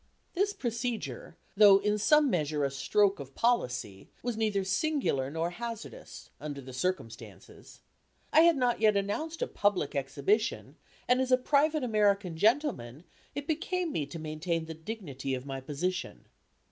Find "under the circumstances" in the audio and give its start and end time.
6.39-7.81